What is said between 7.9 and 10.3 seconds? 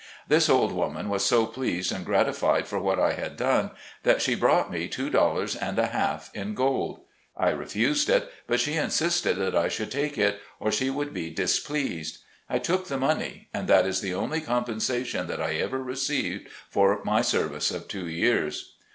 it, but she insisted that I should take